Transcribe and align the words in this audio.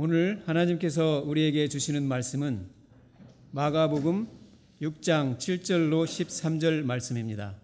오늘 0.00 0.40
하나님께서 0.46 1.24
우리에게 1.26 1.66
주시는 1.66 2.04
말씀은 2.04 2.68
마가복음 3.50 4.28
6장 4.80 5.38
7절로 5.38 6.04
13절 6.04 6.84
말씀입니다. 6.84 7.56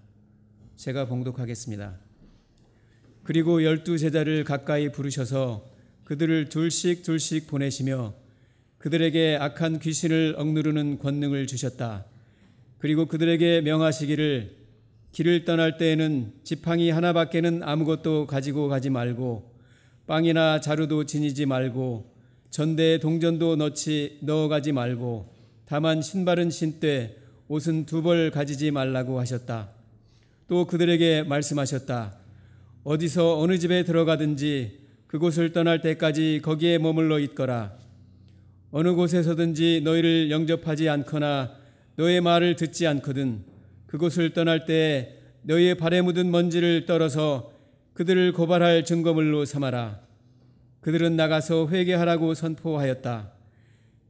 제가 0.75 1.05
봉독하겠습니다. 1.05 1.97
그리고 3.23 3.63
열두 3.63 3.99
제자를 3.99 4.43
가까이 4.43 4.91
부르셔서 4.91 5.65
그들을 6.03 6.49
둘씩 6.49 7.05
둘씩 7.05 7.47
보내시며 7.47 8.15
그들에게 8.79 9.39
악한 9.41 9.79
귀신을 9.79 10.35
억누르는 10.37 10.99
권능을 10.99 11.47
주셨다. 11.47 12.05
그리고 12.79 13.07
그들에게 13.07 13.61
명하시기를 13.61 14.57
길을 15.13 15.45
떠날 15.45 15.79
때에는 15.79 16.33
지팡이 16.43 16.91
하나밖에는 16.91 17.63
아무것도 17.63 18.27
가지고 18.27 18.67
가지 18.67 18.91
말고 18.91 19.55
빵이나 20.09 20.61
자루도 20.61 21.07
지니지 21.07 21.47
말고 21.47 22.14
전대에 22.55 22.99
동전도 22.99 23.57
넣지 23.57 24.19
넣어가지 24.23 24.71
말고 24.71 25.29
다만 25.67 26.01
신발은 26.01 26.51
신되 26.51 27.17
옷은 27.49 27.85
두 27.85 28.01
벌 28.01 28.31
가지지 28.31 28.71
말라고 28.71 29.19
하셨다. 29.19 29.71
또 30.47 30.65
그들에게 30.65 31.25
말씀하셨다. 31.25 32.15
어디서 32.85 33.41
어느 33.41 33.59
집에 33.59 33.83
들어가든지 33.83 34.79
그곳을 35.09 35.53
떠날 35.53 35.81
때까지 35.81 36.43
거기에 36.45 36.79
머물러 36.79 37.19
있거라. 37.19 37.73
어느 38.71 38.93
곳에서든지 38.95 39.81
너희를 39.83 40.31
영접하지 40.31 40.89
않거나 40.89 41.57
너의 41.97 42.21
말을 42.21 42.55
듣지 42.55 42.87
않거든 42.87 43.43
그곳을 43.89 44.33
떠날 44.33 44.65
때 44.65 45.19
너희의 45.43 45.75
발에 45.75 46.03
묻은 46.03 46.31
먼지를 46.31 46.87
떨어서 46.87 47.51
그들을 47.95 48.33
고발할 48.33 48.85
증거물로 48.85 49.45
삼아라. 49.45 50.04
그들은 50.85 51.17
나가서 51.17 51.69
회개하라고 51.71 52.35
선포하였다. 52.35 53.33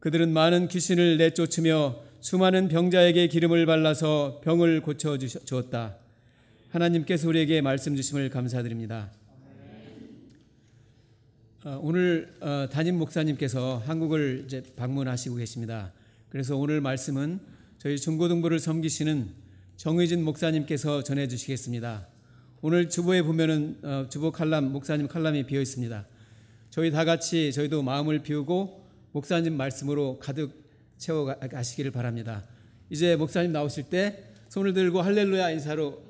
그들은 0.01 0.33
많은 0.33 0.67
귀신을 0.67 1.19
내쫓으며 1.19 2.03
수많은 2.21 2.67
병자에게 2.67 3.29
기름을 3.29 3.65
발라서 3.65 4.41
병을 4.43 4.81
고쳐 4.83 5.17
주었다. 5.17 5.95
하나님께서 6.71 7.29
우리에게 7.29 7.61
말씀 7.61 7.95
주심을 7.95 8.29
감사드립니다. 8.29 9.13
어, 11.65 11.79
오늘 11.81 12.35
어, 12.41 12.67
담임 12.73 12.99
목사님께서 12.99 13.81
한국을 13.87 14.43
이제 14.47 14.65
방문하시고 14.75 15.37
계십니다. 15.37 15.93
그래서 16.29 16.57
오늘 16.57 16.81
말씀은 16.81 17.39
저희 17.79 17.97
중고등부를 18.01 18.59
섬기시는 18.59 19.29
정의진 19.77 20.25
목사님께서 20.25 21.05
전해 21.05 21.29
주시겠습니다. 21.29 22.09
오늘 22.63 22.89
주보에 22.89 23.23
보면은 23.23 23.79
어, 23.85 24.07
주보 24.11 24.33
칼럼 24.33 24.73
목사님 24.73 25.07
칼럼이 25.07 25.47
비어 25.47 25.61
있습니다. 25.61 26.09
저희 26.75 26.91
다 26.91 27.05
같이 27.05 27.53
저희도 27.53 27.85
마음을 27.85 28.19
비우고 28.19 28.85
목사님 29.13 29.57
말씀으로 29.57 30.19
가득 30.19 30.69
채워 30.99 31.25
가시기를 31.25 31.93
바랍니다. 31.93 32.43
이제 32.91 33.15
목사님 33.15 33.53
나오실 33.53 33.85
때 33.91 34.25
손을 34.49 34.73
들고 34.73 35.01
할렐루야 35.01 35.51
인사로 35.51 36.03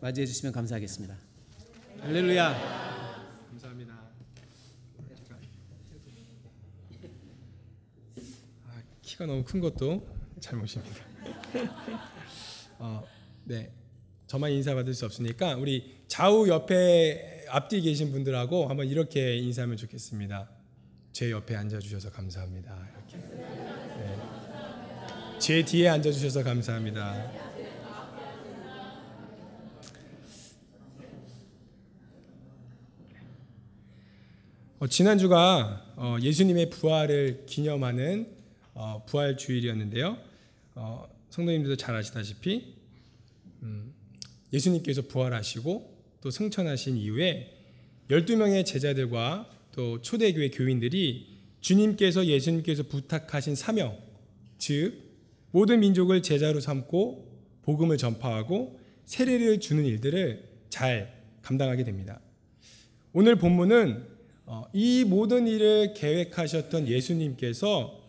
맞이해 0.00 0.28
주시면 0.28 0.52
감사하겠습니다. 0.52 1.16
할렐루야. 2.02 2.54
키가 9.02 9.26
너무 9.26 9.42
큰 9.42 9.58
것도 9.58 10.06
잘못입니다. 10.38 11.04
어, 12.78 13.04
네, 13.42 13.72
저만 14.28 14.52
인사 14.52 14.72
받을 14.72 14.94
수 14.94 15.04
없으니까 15.04 15.56
우리 15.56 16.04
좌우 16.06 16.46
옆에 16.46 17.39
앞뒤 17.50 17.80
계신 17.80 18.12
분들하고 18.12 18.68
한번 18.68 18.86
이렇게 18.86 19.36
인사하면 19.36 19.76
좋겠습니다. 19.76 20.48
제 21.12 21.30
옆에 21.30 21.56
앉아주셔서 21.56 22.10
감사합니다. 22.10 22.88
이렇게. 22.92 23.16
네. 23.26 24.16
제 25.38 25.64
뒤에 25.64 25.88
앉아주셔서 25.88 26.44
감사합니다. 26.44 27.32
어, 34.78 34.86
지난주가 34.86 35.92
어, 35.96 36.16
예수님의 36.22 36.70
부활을 36.70 37.44
기념하는 37.46 38.34
어, 38.72 39.04
부활 39.04 39.36
주일이었는데요. 39.36 40.16
어, 40.74 41.06
성도님들도 41.28 41.76
잘 41.76 41.94
아시다시피 41.94 42.76
음, 43.62 43.92
예수님께서 44.52 45.02
부활하시고 45.02 45.89
또 46.20 46.30
승천하신 46.30 46.96
이후에 46.96 47.56
12명의 48.10 48.66
제자들과 48.66 49.48
또 49.72 50.00
초대교회 50.02 50.50
교인들이 50.50 51.38
주님께서 51.60 52.26
예수님께서 52.26 52.84
부탁하신 52.84 53.54
사명, 53.54 53.96
즉 54.58 55.10
모든 55.52 55.80
민족을 55.80 56.22
제자로 56.22 56.60
삼고 56.60 57.30
복음을 57.62 57.96
전파하고 57.96 58.78
세례를 59.04 59.60
주는 59.60 59.84
일들을 59.84 60.48
잘 60.68 61.20
감당하게 61.42 61.84
됩니다. 61.84 62.20
오늘 63.12 63.36
본문은 63.36 64.06
어, 64.46 64.64
이 64.72 65.04
모든 65.06 65.46
일을 65.46 65.94
계획하셨던 65.94 66.88
예수님께서 66.88 68.00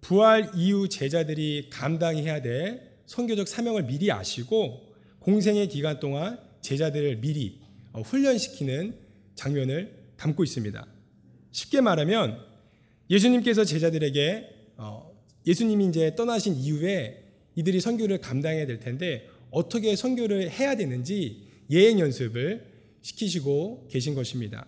부활 0.00 0.50
이후 0.54 0.88
제자들이 0.88 1.68
감당해야 1.70 2.42
될 2.42 2.90
선교적 3.06 3.48
사명을 3.48 3.84
미리 3.84 4.10
아시고 4.12 4.94
공생의 5.18 5.68
기간 5.68 6.00
동안 6.00 6.38
제자들을 6.62 7.20
미리 7.20 7.60
어, 7.92 8.02
훈련시키는 8.02 8.94
장면을 9.34 9.94
담고 10.16 10.44
있습니다. 10.44 10.86
쉽게 11.50 11.80
말하면 11.80 12.38
예수님께서 13.08 13.64
제자들에게 13.64 14.48
어, 14.76 15.10
예수님이 15.46 15.86
이제 15.86 16.14
떠나신 16.14 16.54
이후에 16.54 17.24
이들이 17.56 17.80
선교를 17.80 18.20
감당해야 18.20 18.66
될 18.66 18.78
텐데 18.78 19.28
어떻게 19.50 19.96
선교를 19.96 20.50
해야 20.50 20.76
되는지 20.76 21.48
예행 21.70 21.98
연습을 21.98 22.66
시키시고 23.02 23.88
계신 23.90 24.14
것입니다. 24.14 24.66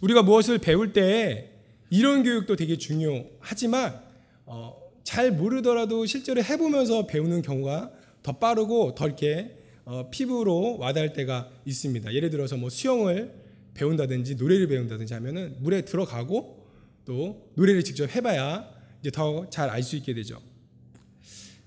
우리가 0.00 0.22
무엇을 0.22 0.58
배울 0.58 0.92
때 0.92 1.50
이런 1.90 2.22
교육도 2.22 2.56
되게 2.56 2.76
중요하지만 2.76 4.00
어, 4.44 4.78
잘 5.02 5.32
모르더라도 5.32 6.06
실제로 6.06 6.42
해보면서 6.42 7.06
배우는 7.06 7.42
경우가 7.42 7.92
더 8.22 8.38
빠르고 8.38 8.94
더 8.94 9.06
이렇게 9.06 9.57
어, 9.90 10.10
피부로 10.10 10.76
와닿을 10.76 11.14
때가 11.14 11.48
있습니다. 11.64 12.12
예를 12.12 12.28
들어서 12.28 12.58
뭐 12.58 12.68
수영을 12.68 13.32
배운다든지 13.72 14.34
노래를 14.34 14.68
배운다든지 14.68 15.14
하면은 15.14 15.56
물에 15.60 15.86
들어가고 15.86 16.66
또 17.06 17.50
노래를 17.54 17.82
직접 17.84 18.14
해봐야 18.14 18.68
이제 19.00 19.10
더 19.10 19.48
잘 19.48 19.70
알 19.70 19.82
수 19.82 19.96
있게 19.96 20.12
되죠. 20.12 20.42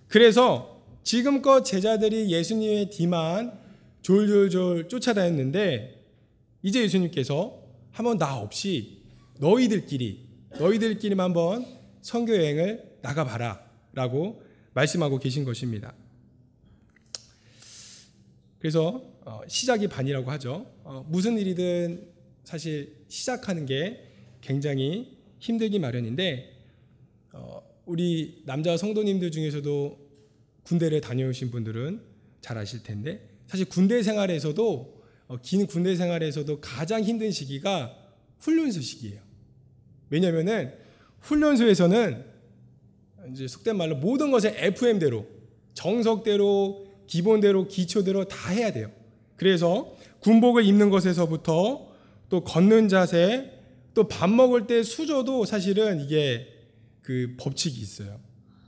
그래서 0.07 0.83
지금껏 1.03 1.63
제자들이 1.63 2.31
예수님의 2.31 2.91
뒤만 2.91 3.57
졸졸졸 4.03 4.87
쫓아다녔는데 4.87 6.03
이제 6.61 6.83
예수님께서 6.83 7.59
한번 7.89 8.19
나 8.19 8.37
없이 8.37 9.01
너희들끼리 9.39 10.27
너희들끼리만 10.59 11.23
한번 11.23 11.65
선교 12.03 12.35
여행을 12.35 12.97
나가봐라라고 13.01 14.43
말씀하고 14.75 15.17
계신 15.17 15.43
것입니다. 15.43 15.95
그래서 18.61 19.03
어, 19.25 19.41
시작이 19.47 19.87
반이라고 19.87 20.29
하죠. 20.31 20.67
어, 20.83 21.03
무슨 21.09 21.37
일이든 21.39 22.07
사실 22.43 22.95
시작하는 23.07 23.65
게 23.65 24.07
굉장히 24.39 25.17
힘들기 25.39 25.79
마련인데 25.79 26.59
어, 27.33 27.63
우리 27.87 28.43
남자 28.45 28.77
성도님들 28.77 29.31
중에서도 29.31 29.97
군대를 30.61 31.01
다녀오신 31.01 31.49
분들은 31.49 32.01
잘 32.41 32.59
아실 32.59 32.83
텐데 32.83 33.29
사실 33.47 33.67
군대 33.67 34.03
생활에서도 34.03 35.01
긴 35.41 35.65
군대 35.65 35.95
생활에서도 35.95 36.61
가장 36.61 37.01
힘든 37.01 37.31
시기가 37.31 37.97
훈련소 38.39 38.79
시기예요. 38.79 39.21
왜냐면은 40.11 40.73
훈련소에서는 41.21 42.25
이제 43.31 43.47
속된 43.47 43.75
말로 43.75 43.95
모든 43.95 44.29
것을 44.29 44.53
FM대로 44.55 45.25
정석대로 45.73 46.90
기본대로 47.11 47.67
기초대로 47.67 48.23
다 48.23 48.51
해야 48.51 48.71
돼요. 48.71 48.89
그래서 49.35 49.97
군복을 50.21 50.63
입는 50.63 50.89
것에서부터 50.89 51.89
또 52.29 52.43
걷는 52.45 52.87
자세 52.87 53.51
또 53.93 54.07
밥 54.07 54.29
먹을 54.29 54.65
때 54.65 54.81
수저도 54.81 55.43
사실은 55.43 55.99
이게 55.99 56.47
그 57.01 57.35
법칙이 57.37 57.81
있어요. 57.81 58.17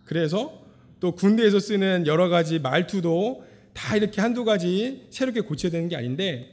그래서 0.04 0.62
또 1.00 1.16
군대에서 1.16 1.62
쓰는 1.62 2.06
여러 2.06 2.28
가지 2.28 2.60
말투도 2.60 3.46
다 3.72 3.96
이렇게 3.96 4.20
한두 4.20 4.44
가지 4.44 5.08
새롭게 5.10 5.40
고쳐야 5.40 5.72
되는 5.72 5.88
게 5.88 5.96
아닌데 5.96 6.50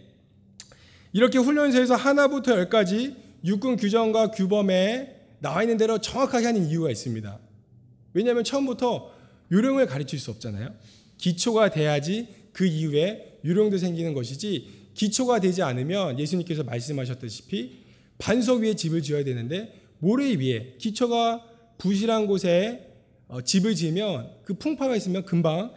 이렇게 1.13 1.39
훈련소에서 1.39 1.97
하나부터 1.97 2.53
열까지 2.53 3.17
육군 3.45 3.75
규정과 3.77 4.31
규범에 4.31 5.17
나와 5.41 5.63
있는 5.65 5.77
대로 5.77 5.99
정확하게 5.99 6.47
하는 6.47 6.69
이유가 6.69 6.89
있습니다. 6.89 7.37
왜냐하면 8.13 8.45
처음부터 8.45 9.11
요령을 9.51 9.87
가르칠 9.87 10.21
수 10.21 10.31
없잖아요. 10.31 10.73
기초가 11.21 11.71
돼야지 11.71 12.29
그 12.53 12.67
이후에 12.67 13.39
요령도 13.45 13.79
생기는 13.79 14.15
것이지 14.15 14.91
기초가 14.95 15.41
되지 15.41 15.63
않으면 15.63 16.19
예수님께서 16.19 16.65
말씀하셨다시피 16.65 17.85
반석 18.19 18.63
위에 18.63 18.75
집을 18.75 19.03
지어야 19.03 19.25
되는데 19.25 19.81
모래 19.99 20.35
위에 20.35 20.75
기초가 20.79 21.45
부실한 21.79 22.27
곳에 22.27 22.87
어, 23.29 23.41
집을 23.41 23.75
지으면 23.75 24.31
그 24.45 24.55
풍파가 24.55 24.97
있으면 24.97 25.25
금방 25.25 25.73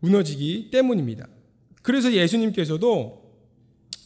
무너지기 0.00 0.70
때문입니다. 0.70 1.26
그래서 1.82 2.12
예수님께서도 2.12 3.22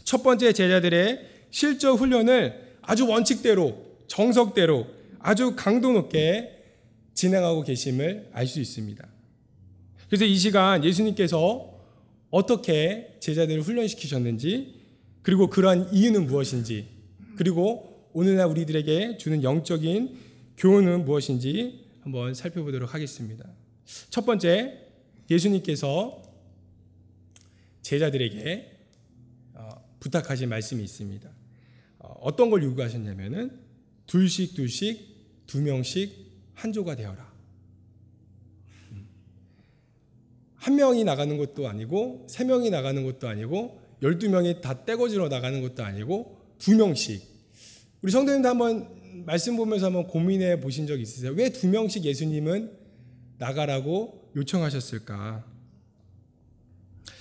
첫 0.05 0.23
번째 0.23 0.53
제자들의 0.53 1.21
실적 1.51 1.95
훈련을 1.95 2.77
아주 2.83 3.07
원칙대로 3.07 3.85
정석대로 4.07 4.87
아주 5.19 5.55
강도 5.57 5.93
높게 5.93 6.53
진행하고 7.15 7.63
계심을 7.63 8.31
알 8.33 8.47
수 8.47 8.61
있습니다. 8.61 9.16
그래서 10.09 10.25
이 10.25 10.37
시간 10.37 10.85
예수님께서 10.85 11.75
어떻게 12.31 13.17
제자들을 13.21 13.63
훈련시키셨는지 13.63 14.81
그리고 15.23 15.49
그러한 15.49 15.93
이유는 15.93 16.27
무엇인지 16.27 16.89
그리고 17.37 18.09
오늘날 18.13 18.47
우리들에게 18.47 19.19
주는 19.19 19.43
영적인 19.43 20.17
교훈은 20.57 21.05
무엇인지 21.05 21.87
한번 22.03 22.35
살펴보도록 22.35 22.95
하겠습니다. 22.95 23.45
첫 24.11 24.25
번째 24.25 24.87
예수님께서 25.29 26.23
제자들에게 27.83 28.73
어, 29.55 29.69
부탁하신 30.01 30.49
말씀이 30.49 30.83
있습니다. 30.83 31.31
어, 31.99 32.09
어떤 32.21 32.51
걸 32.51 32.63
요구하셨냐면은 32.63 33.59
둘씩 34.07 34.55
둘씩 34.55 35.47
두 35.47 35.61
명씩 35.61 36.13
한 36.55 36.73
조가 36.73 36.97
되어라. 36.97 37.26
한 40.67 40.75
명이 40.75 41.05
나가는 41.05 41.37
것도 41.37 41.69
아니고 41.69 42.27
세 42.29 42.43
명이 42.43 42.71
나가는 42.71 43.05
것도 43.05 43.29
아니고 43.29 43.81
열두 44.03 44.29
명이 44.29 44.61
다 44.63 44.85
떼거지로 44.85 45.29
나가는 45.29 45.63
것도 45.63 45.85
아니고 45.85 46.41
두 46.59 46.75
명씩 46.75 47.23
우리 48.03 48.11
성도님도 48.11 48.49
한번 48.49 48.89
말씀 49.25 49.57
보면서 49.57 49.87
한번 49.87 50.09
고민해 50.09 50.59
보신 50.59 50.89
적 50.89 51.01
있으세요? 51.01 51.31
왜 51.37 51.51
두 51.51 51.69
명씩 51.69 52.05
예수님은 52.05 52.73
나가라고 53.39 54.33
요청하셨을까? 54.35 55.45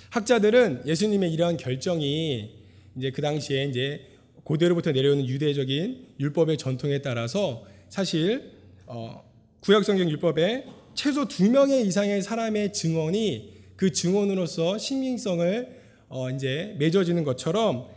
학자들은 0.10 0.88
예수님의 0.88 1.32
이러한 1.32 1.58
결정이 1.58 2.50
이제 2.98 3.12
그 3.12 3.22
당시에 3.22 3.66
이제 3.66 4.08
고대로부터 4.44 4.92
내려오는 4.92 5.24
유대적인 5.24 6.16
율법의 6.20 6.58
전통에 6.58 7.04
따라서 7.04 7.64
사실 7.90 8.54
어, 8.88 9.24
구약성경 9.60 10.10
율법에 10.10 10.66
최소 10.96 11.28
두 11.28 11.50
명의 11.50 11.86
이상의 11.86 12.22
사람의 12.22 12.74
증언이 12.74 13.54
그 13.76 13.92
증언으로서 13.92 14.78
신빙성을 14.78 15.84
어, 16.08 16.30
이제 16.30 16.76
맺어지는 16.80 17.24
것처럼 17.24 17.88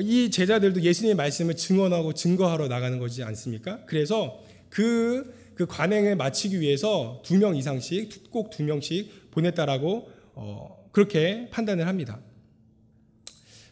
이 0.00 0.30
제자들도 0.30 0.82
예수님의 0.82 1.14
말씀을 1.14 1.56
증언하고 1.56 2.12
증거하러 2.12 2.68
나가는 2.68 2.98
거지 2.98 3.22
않습니까? 3.22 3.84
그래서 3.86 4.42
그, 4.68 5.32
그 5.54 5.66
관행을 5.66 6.16
마치기 6.16 6.60
위해서 6.60 7.22
두 7.24 7.36
명 7.36 7.56
이상씩 7.56 8.30
꼭 8.30 8.50
두 8.50 8.62
명씩 8.64 9.30
보냈다라고 9.30 10.08
어, 10.34 10.88
그렇게 10.92 11.48
판단을 11.50 11.86
합니다. 11.86 12.20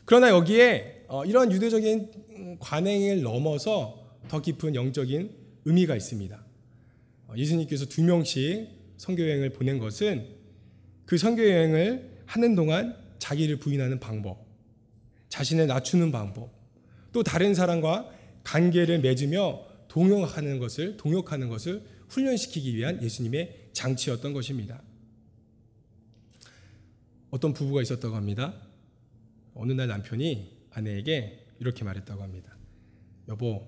그러나 0.05 0.31
여기에 0.31 1.05
어, 1.09 1.25
이런 1.25 1.53
유대적인 1.53 2.59
관행을 2.61 3.23
넘어서 3.23 4.17
더 4.29 4.41
깊은 4.41 4.75
영적인 4.75 5.31
의미가 5.65 5.95
있습니다. 5.97 6.43
어, 7.32 7.37
예수님께서 7.37 7.87
두 7.87 8.02
명씩 8.02 8.69
선교 8.99 9.23
여행을 9.23 9.50
보낸 9.50 9.79
것은 9.79 10.37
그 11.06 11.17
선교 11.17 11.43
여행을 11.43 12.23
하는 12.26 12.55
동안 12.55 12.96
자기를 13.19 13.58
부인하는 13.58 14.00
방법, 14.00 14.46
자신을 15.29 15.67
낮추는 15.67 16.12
방법, 16.12 16.50
또 17.12 17.23
다른 17.23 17.55
사람과 17.55 18.11
관계를 18.44 19.00
맺으며 19.00 19.67
동역하는 19.88 20.58
것을 20.58 20.96
동역하는 20.96 21.49
것을 21.49 21.82
훈련시키기 22.08 22.75
위한 22.75 23.02
예수님의 23.02 23.70
장치였던 23.73 24.32
것입니다. 24.32 24.82
어떤 27.31 27.55
부부가 27.55 27.81
있었다고 27.82 28.14
합니다. 28.14 28.55
어느 29.55 29.73
날 29.73 29.88
남편이 29.88 30.69
아내에게 30.70 31.46
이렇게 31.61 31.85
말했다고 31.85 32.23
합니다. 32.23 32.56
여보, 33.28 33.67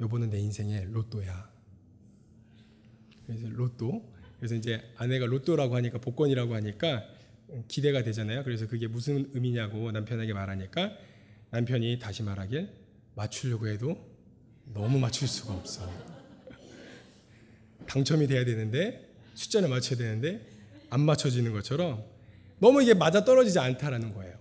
여보는 0.00 0.30
내 0.30 0.38
인생의 0.38 0.86
로또야. 0.92 1.59
그래서 3.30 3.48
로또. 3.48 4.12
그래서 4.38 4.54
이제 4.54 4.80
아내가 4.96 5.26
로또라고 5.26 5.76
하니까 5.76 5.98
복권이라고 5.98 6.54
하니까 6.54 7.04
기대가 7.68 8.02
되잖아요. 8.02 8.42
그래서 8.42 8.66
그게 8.66 8.86
무슨 8.86 9.30
의미냐고 9.34 9.90
남편에게 9.92 10.32
말하니까 10.32 10.92
남편이 11.50 11.98
다시 11.98 12.22
말하길 12.22 12.68
맞추려고 13.14 13.68
해도 13.68 13.96
너무 14.72 14.98
맞출 14.98 15.28
수가 15.28 15.54
없어. 15.54 15.88
당첨이 17.86 18.26
돼야 18.28 18.44
되는데 18.44 19.08
숫자를 19.34 19.68
맞춰야 19.68 19.98
되는데 19.98 20.46
안 20.90 21.00
맞춰지는 21.00 21.52
것처럼 21.52 22.04
너무 22.58 22.82
이게 22.82 22.94
맞아 22.94 23.24
떨어지지 23.24 23.58
않다라는 23.58 24.14
거예요. 24.14 24.38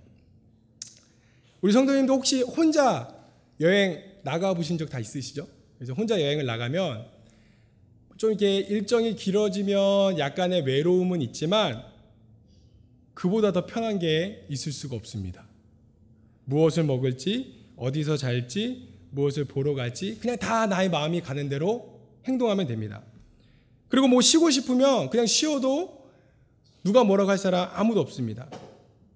우리 1.61 1.73
성도님도 1.73 2.13
혹시 2.13 2.41
혼자 2.41 3.15
여행 3.59 4.03
나가 4.23 4.53
보신 4.53 4.77
적 4.77 4.89
다 4.89 4.99
있으시죠? 4.99 5.47
그래서 5.77 5.93
혼자 5.93 6.19
여행을 6.21 6.45
나가면 6.45 7.18
좀 8.19 8.31
이렇게 8.31 8.57
일정이 8.57 9.15
길어지면 9.15 10.19
약간의 10.19 10.63
외로움은 10.63 11.21
있지만 11.21 11.81
그보다 13.13 13.53
더 13.53 13.65
편한 13.65 13.97
게 13.97 14.45
있을 14.49 14.73
수가 14.73 14.97
없습니다. 14.97 15.47
무엇을 16.43 16.83
먹을지, 16.83 17.67
어디서 17.77 18.17
잘지, 18.17 18.89
무엇을 19.11 19.45
보러 19.45 19.73
갈지, 19.73 20.19
그냥 20.19 20.35
다 20.35 20.67
나의 20.67 20.89
마음이 20.89 21.21
가는 21.21 21.47
대로 21.47 21.97
행동하면 22.25 22.67
됩니다. 22.67 23.01
그리고 23.87 24.09
뭐 24.09 24.19
쉬고 24.19 24.49
싶으면 24.49 25.09
그냥 25.09 25.25
쉬어도 25.25 26.11
누가 26.83 27.05
뭐라고 27.05 27.29
할 27.29 27.37
사람 27.37 27.69
아무도 27.71 28.01
없습니다. 28.01 28.49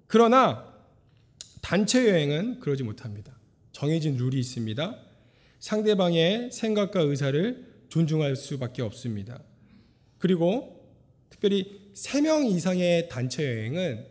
그러나 0.07 0.73
단체 1.61 2.07
여행은 2.07 2.61
그러지 2.61 2.83
못합니다. 2.83 3.37
정해진 3.73 4.15
룰이 4.15 4.39
있습니다. 4.39 4.97
상대방의 5.59 6.51
생각과 6.53 7.01
의사를 7.01 7.72
존중할 7.93 8.35
수밖에 8.35 8.81
없습니다. 8.81 9.43
그리고 10.17 10.83
특별히 11.29 11.91
3명 11.93 12.49
이상의 12.49 13.07
단체 13.07 13.45
여행은 13.45 14.07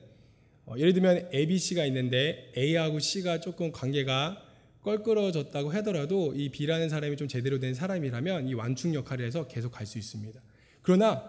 어, 0.67 0.75
예를 0.79 0.93
들면 0.93 1.31
A, 1.35 1.49
B, 1.49 1.59
C가 1.59 1.85
있는데 1.87 2.53
A하고 2.57 3.01
C가 3.01 3.41
조금 3.41 3.73
관계가 3.73 4.41
껄끄러졌다고 4.83 5.71
하더라도 5.71 6.33
이 6.37 6.49
B라는 6.51 6.91
사람이 6.91 7.17
좀 7.17 7.27
제대로 7.27 7.59
된 7.59 7.75
사람이라면 7.75 8.47
이 8.47 8.55
완충 8.55 8.95
역할을 8.95 9.27
해서 9.27 9.49
계속 9.49 9.73
갈 9.73 9.85
수 9.85 9.99
있습니다. 9.99 10.41
그러나 10.83 11.29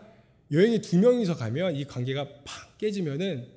여행이 0.52 0.82
두 0.82 1.00
명이서 1.00 1.36
가면 1.36 1.76
이 1.76 1.86
관계가 1.86 2.44
팍 2.44 2.78
깨지면은 2.78 3.48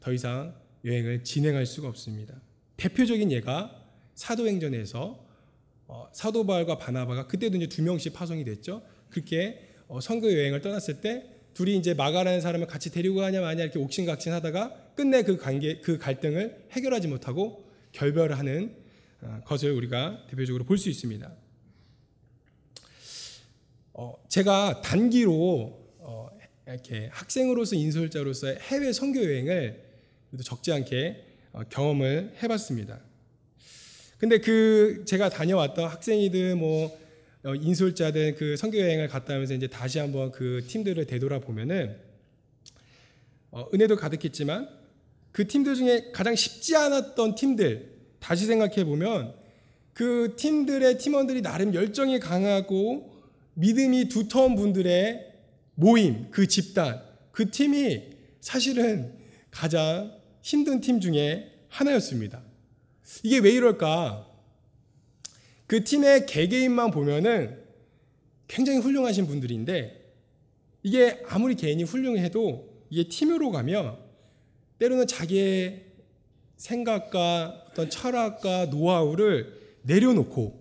더 0.00 0.12
이상 0.12 0.56
여행을 0.84 1.22
진행할 1.22 1.66
수가 1.66 1.86
없습니다. 1.86 2.34
대표적인 2.76 3.30
예가 3.30 3.80
사도행전에서 4.16 5.29
어, 5.92 6.08
사도 6.12 6.46
바울과 6.46 6.78
바나바가 6.78 7.26
그때도 7.26 7.56
이제 7.56 7.66
두 7.66 7.82
명씩 7.82 8.12
파송이 8.12 8.44
됐죠. 8.44 8.80
그렇게 9.08 9.60
어, 9.88 10.00
선교 10.00 10.32
여행을 10.32 10.60
떠났을 10.60 11.00
때 11.00 11.26
둘이 11.52 11.76
이제 11.76 11.94
마가라는 11.94 12.40
사람을 12.40 12.68
같이 12.68 12.92
데리고 12.92 13.16
가냐 13.16 13.40
마냐 13.40 13.64
이렇게 13.64 13.80
옥신각신하다가 13.80 14.92
끝내 14.94 15.24
그 15.24 15.36
관계 15.36 15.80
그 15.80 15.98
갈등을 15.98 16.68
해결하지 16.70 17.08
못하고 17.08 17.68
결별하는 17.90 18.76
어, 19.22 19.40
것을 19.44 19.72
우리가 19.72 20.26
대표적으로 20.30 20.64
볼 20.64 20.78
수 20.78 20.88
있습니다. 20.88 21.28
어, 23.94 24.14
제가 24.28 24.82
단기로 24.82 25.76
어, 25.98 26.28
이렇게 26.68 27.08
학생으로서 27.10 27.74
인솔자로서 27.74 28.46
해외 28.46 28.92
선교 28.92 29.24
여행을 29.24 29.82
적지 30.44 30.70
않게 30.70 31.26
어, 31.52 31.62
경험을 31.68 32.36
해봤습니다. 32.40 33.09
근데 34.20 34.36
그 34.36 35.02
제가 35.06 35.30
다녀왔던 35.30 35.88
학생이든 35.88 36.58
뭐 36.58 36.94
어, 37.42 37.54
인솔자든 37.54 38.34
그 38.34 38.54
선교 38.54 38.78
여행을 38.78 39.08
갔다 39.08 39.32
오면서 39.32 39.54
이제 39.54 39.66
다시 39.66 39.98
한번 39.98 40.30
그 40.30 40.62
팀들을 40.66 41.06
되돌아 41.06 41.38
보면은 41.38 41.96
어, 43.50 43.66
은혜도 43.72 43.96
가득했지만 43.96 44.68
그 45.32 45.46
팀들 45.46 45.74
중에 45.74 46.10
가장 46.12 46.34
쉽지 46.34 46.76
않았던 46.76 47.34
팀들 47.34 47.92
다시 48.18 48.44
생각해 48.44 48.84
보면 48.84 49.32
그 49.94 50.34
팀들의 50.36 50.98
팀원들이 50.98 51.40
나름 51.40 51.72
열정이 51.72 52.20
강하고 52.20 53.10
믿음이 53.54 54.10
두터운 54.10 54.54
분들의 54.54 55.32
모임, 55.76 56.30
그 56.30 56.46
집단, 56.46 57.02
그 57.32 57.50
팀이 57.50 58.02
사실은 58.42 59.14
가장 59.50 60.12
힘든 60.42 60.82
팀 60.82 61.00
중에 61.00 61.50
하나였습니다. 61.68 62.49
이게 63.22 63.38
왜 63.38 63.50
이럴까? 63.52 64.26
그 65.66 65.84
팀의 65.84 66.26
개개인만 66.26 66.90
보면은 66.90 67.62
굉장히 68.48 68.78
훌륭하신 68.78 69.26
분들인데 69.26 70.00
이게 70.82 71.22
아무리 71.28 71.54
개인이 71.54 71.82
훌륭해도 71.84 72.68
이게 72.90 73.08
팀으로 73.08 73.50
가면 73.50 73.98
때로는 74.78 75.06
자기의 75.06 75.84
생각과 76.56 77.66
어떤 77.70 77.88
철학과 77.90 78.66
노하우를 78.66 79.78
내려놓고 79.82 80.60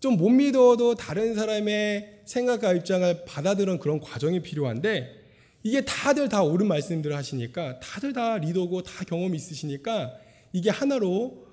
좀 0.00 0.16
못 0.16 0.30
믿어도 0.30 0.94
다른 0.94 1.34
사람의 1.34 2.22
생각과 2.24 2.72
입장을 2.72 3.24
받아들은 3.26 3.78
그런 3.78 4.00
과정이 4.00 4.40
필요한데 4.40 5.20
이게 5.62 5.84
다들 5.84 6.28
다 6.30 6.42
옳은 6.42 6.66
말씀들을 6.66 7.14
하시니까 7.14 7.80
다들 7.80 8.14
다 8.14 8.38
리더고 8.38 8.82
다 8.82 9.04
경험이 9.04 9.36
있으시니까 9.36 10.14
이게 10.52 10.70
하나로 10.70 11.46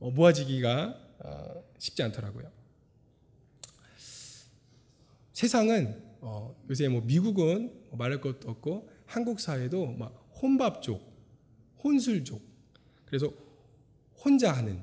어, 0.00 0.10
모아지기가 0.10 1.00
어, 1.20 1.64
쉽지 1.78 2.02
않더라고요. 2.02 2.50
세상은 5.32 6.02
어, 6.20 6.54
요새 6.70 6.88
뭐 6.88 7.02
미국은 7.02 7.72
뭐 7.90 7.98
말할 7.98 8.20
것도 8.20 8.50
없고 8.50 8.88
한국 9.06 9.40
사회도 9.40 9.92
막 9.92 10.30
혼밥족, 10.40 11.02
혼술족, 11.82 12.42
그래서 13.04 13.32
혼자 14.24 14.52
하는 14.52 14.82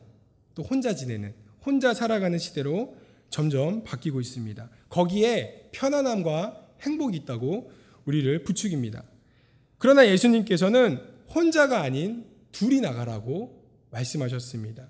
또 0.53 0.63
혼자 0.63 0.95
지내는 0.95 1.33
혼자 1.65 1.93
살아가는 1.93 2.37
시대로 2.37 2.95
점점 3.29 3.83
바뀌고 3.83 4.19
있습니다. 4.21 4.69
거기에 4.89 5.69
편안함과 5.71 6.69
행복이 6.81 7.17
있다고 7.17 7.71
우리를 8.05 8.43
부추깁니다. 8.43 9.03
그러나 9.77 10.07
예수님께서는 10.07 10.99
혼자가 11.33 11.81
아닌 11.81 12.25
둘이 12.51 12.81
나가라고 12.81 13.63
말씀하셨습니다. 13.91 14.89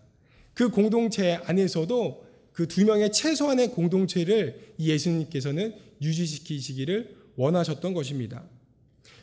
그 0.54 0.70
공동체 0.70 1.40
안에서도 1.46 2.32
그 2.54 2.68
두 2.68 2.86
명의 2.86 3.12
최소한의 3.12 3.72
공동체를 3.72 4.74
이 4.78 4.90
예수님께서는 4.90 5.74
유지시키시기를 6.02 7.16
원하셨던 7.36 7.94
것입니다. 7.94 8.44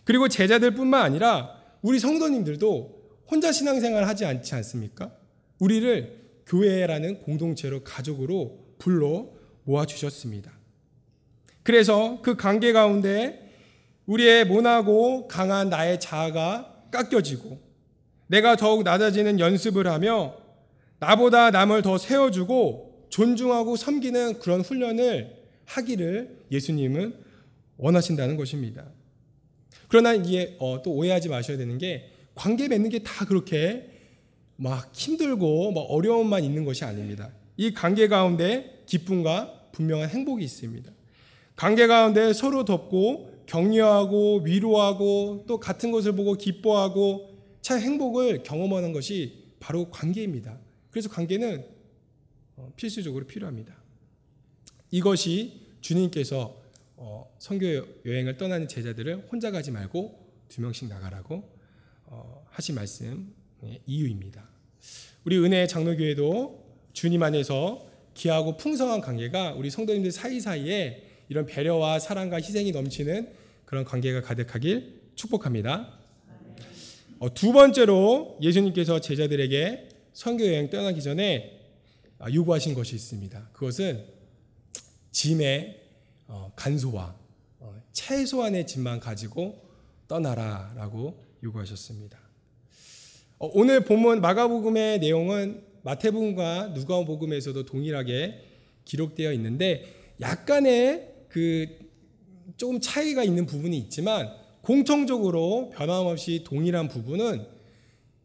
그리고 0.05 0.29
제자들뿐만 0.29 1.03
아니라 1.03 1.55
우리 1.83 1.99
성도님들도 1.99 2.99
혼자 3.31 3.53
신앙생활 3.53 4.09
하지 4.09 4.25
않지 4.25 4.55
않습니까? 4.57 5.13
우리를 5.59 6.19
교회라는 6.47 7.21
공동체로 7.21 7.85
가족으로 7.85 8.59
불러 8.79 9.29
모아 9.65 9.85
주셨습니다. 9.85 10.51
그래서 11.63 12.23
그 12.23 12.37
관계 12.37 12.73
가운데 12.73 13.53
우리의 14.07 14.47
모나고 14.47 15.29
강한 15.29 15.69
나의 15.69 16.01
자아가 16.01 16.87
깎여지고 16.91 17.61
내가 18.29 18.57
더욱 18.57 18.83
낮아지는 18.85 19.41
연습을 19.41 19.87
하며 19.87 20.35
나보다 21.01 21.51
남을 21.51 21.83
더 21.83 21.99
세워주고 21.99 23.07
존중하고 23.11 23.77
섬기는 23.77 24.39
그런 24.39 24.61
훈련을 24.61 25.37
하기를 25.65 26.39
예수님은 26.51 27.15
원하신다는 27.77 28.37
것입니다. 28.37 28.85
그러나 29.89 30.13
이게 30.13 30.57
어, 30.59 30.83
또 30.83 30.93
오해하지 30.93 31.29
마셔야 31.29 31.57
되는 31.57 31.79
게 31.79 32.11
관계 32.35 32.69
맺는 32.69 32.91
게 32.91 33.01
다 33.01 33.25
그렇게 33.25 33.91
막 34.57 34.91
힘들고 34.93 35.73
막 35.73 35.81
어려움만 35.83 36.45
있는 36.45 36.65
것이 36.65 36.85
아닙니다. 36.85 37.31
이 37.57 37.73
관계 37.73 38.09
가운데 38.09 38.83
기쁨과 38.87 39.71
분명한 39.73 40.09
행복이 40.11 40.45
있습니다. 40.45 40.91
관계 41.57 41.87
가운데 41.87 42.33
서로 42.33 42.65
돕고 42.65 43.45
격려하고 43.47 44.43
위로하고 44.45 45.45
또 45.47 45.59
같은 45.59 45.91
것을 45.91 46.13
보고 46.13 46.35
기뻐하고 46.35 47.28
참 47.69 47.81
행복을 47.81 48.45
경험하는 48.45 48.95
것이 48.95 49.45
바로 49.61 49.91
관계입니다. 49.91 50.59
그래서 50.91 51.11
관계는 51.11 51.67
어, 52.57 52.73
필수적으로 52.77 53.27
필요합니다. 53.27 53.77
이것이 54.91 55.67
주님께서 55.83 56.63
어, 56.97 57.31
선교 57.39 57.67
여행을 58.07 58.39
떠나는 58.39 58.69
제자들을 58.69 59.27
혼자 59.31 59.51
가지 59.51 59.71
말고 59.71 60.19
두 60.49 60.63
명씩 60.63 60.89
나가라고 60.89 61.47
어, 62.07 62.47
하신 62.49 62.75
말씀 62.75 63.35
이유입니다. 63.85 64.49
우리 65.25 65.37
은혜 65.37 65.67
장로교회도 65.67 66.65
주님 66.95 67.23
안에서 67.23 67.87
귀하고 68.15 68.57
풍성한 68.57 69.03
관계가 69.03 69.53
우리 69.53 69.69
성도님들 69.69 70.11
사이사이에 70.11 71.03
이런 71.29 71.45
배려와 71.45 71.99
사랑과 71.99 72.37
희생이 72.37 72.73
넘치는 72.73 73.31
그런 73.67 73.85
관계가 73.85 74.23
가득하길 74.23 75.11
축복합니다. 75.17 75.98
어, 77.21 77.35
두 77.35 77.53
번째로 77.53 78.39
예수님께서 78.41 79.01
제자들에게 79.01 79.89
선교 80.13 80.47
여행 80.47 80.71
떠나기 80.71 81.03
전에 81.03 81.59
아, 82.19 82.31
요구하신 82.33 82.75
것이 82.75 82.95
있습니다. 82.95 83.51
그것은 83.53 84.05
짐의 85.11 85.81
어, 86.29 86.53
간소화, 86.55 87.15
어, 87.61 87.83
최소한의 87.93 88.67
짐만 88.67 89.01
가지고 89.01 89.61
떠나라라고 90.07 91.25
요구하셨습니다. 91.43 92.19
어, 93.39 93.51
오늘 93.53 93.85
본문 93.85 94.21
마가복음의 94.21 95.01
내용은 95.01 95.63
마태복음과 95.83 96.69
누가복음에서도 96.69 97.65
동일하게 97.65 98.45
기록되어 98.85 99.33
있는데 99.33 99.85
약간의 100.21 101.15
그 101.29 101.67
조금 102.57 102.81
차이가 102.81 103.25
있는 103.25 103.47
부분이 103.47 103.77
있지만 103.79 104.33
공통적으로 104.63 105.71
변함없이 105.71 106.45
동일한 106.45 106.89
부분은 106.89 107.47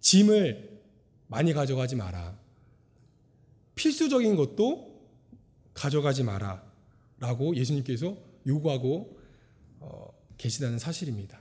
짐을 0.01 0.81
많이 1.27 1.53
가져가지 1.53 1.95
마라. 1.95 2.37
필수적인 3.75 4.35
것도 4.35 4.93
가져가지 5.73 6.23
마라. 6.23 6.63
라고 7.19 7.55
예수님께서 7.55 8.17
요구하고 8.45 9.17
어, 9.79 10.13
계시다는 10.37 10.77
사실입니다. 10.77 11.39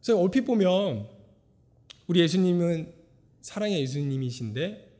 그래서 0.00 0.18
얼핏 0.18 0.42
보면 0.42 1.06
우리 2.06 2.20
예수님은 2.20 2.92
사랑의 3.42 3.80
예수님이신데 3.82 4.90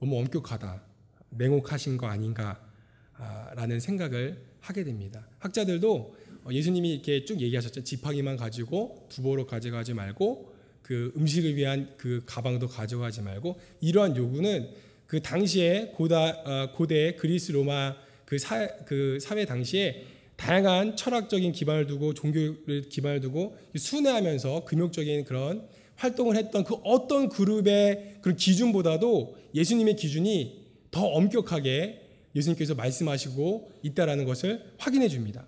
너무 0.00 0.18
엄격하다, 0.20 0.82
냉혹하신 1.30 1.96
거 1.96 2.06
아닌가라는 2.06 3.80
생각을 3.80 4.44
하게 4.60 4.84
됩니다. 4.84 5.26
학자들도 5.40 5.94
어, 5.94 6.27
예수님이 6.50 6.94
이렇게 6.94 7.24
쭉 7.24 7.40
얘기하셨죠. 7.40 7.84
지팡이만 7.84 8.36
가지고 8.36 9.06
두보로 9.08 9.46
가져가지 9.46 9.94
말고 9.94 10.54
그 10.82 11.12
음식을 11.16 11.56
위한 11.56 11.92
그 11.96 12.22
가방도 12.24 12.68
가져가지 12.68 13.22
말고 13.22 13.58
이러한 13.80 14.16
요구는 14.16 14.70
그 15.06 15.20
당시에 15.20 15.92
고다 15.94 16.42
어, 16.44 16.72
고대 16.74 17.14
그리스 17.16 17.52
로마 17.52 17.94
그, 18.24 18.38
사, 18.38 18.68
그 18.84 19.18
사회 19.20 19.44
당시에 19.44 20.04
다양한 20.36 20.96
철학적인 20.96 21.52
기반을 21.52 21.86
두고 21.86 22.14
종교를 22.14 22.88
기반을 22.88 23.20
두고 23.20 23.56
순회하면서 23.76 24.64
금욕적인 24.64 25.24
그런 25.24 25.66
활동을 25.96 26.36
했던 26.36 26.62
그 26.62 26.74
어떤 26.84 27.28
그룹의 27.28 28.18
그런 28.22 28.36
기준보다도 28.36 29.36
예수님의 29.54 29.96
기준이 29.96 30.64
더 30.90 31.06
엄격하게 31.06 32.02
예수님께서 32.36 32.74
말씀하시고 32.74 33.72
있다라는 33.82 34.24
것을 34.24 34.62
확인해 34.78 35.08
줍니다. 35.08 35.46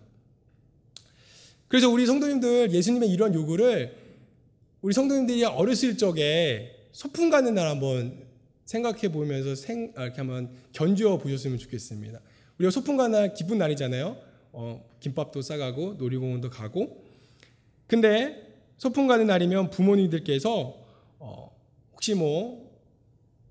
그래서 1.71 1.89
우리 1.89 2.05
성도님들 2.05 2.73
예수님의 2.73 3.11
이런 3.11 3.33
요구를 3.33 3.95
우리 4.83 4.93
성도님들이 4.93 5.45
어렸을 5.45 5.97
적에 5.97 6.89
소풍 6.91 7.31
가는 7.31 7.55
날 7.55 7.69
한번 7.69 8.25
생각해 8.65 9.13
보면서 9.13 9.55
생, 9.55 9.93
아, 9.95 10.03
이렇게 10.03 10.17
한번 10.17 10.51
견주어 10.73 11.19
보셨으면 11.19 11.59
좋겠습니다. 11.59 12.21
우리가 12.59 12.73
소풍 12.73 12.97
가는 12.97 13.13
날 13.13 13.35
기쁜 13.35 13.59
날이잖아요. 13.59 14.17
어, 14.51 14.85
김밥도 14.99 15.43
싸가고 15.43 15.95
놀이공원도 15.95 16.51
가고. 16.51 17.05
근데 17.87 18.49
소풍 18.77 19.07
가는 19.07 19.29
날이면 19.29 19.71
부모님들께서 19.71 20.77
어, 21.21 21.57
혹시 21.93 22.15
뭐 22.15 22.69